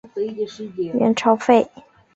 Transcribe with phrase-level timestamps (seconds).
[0.95, 1.69] 元朝废。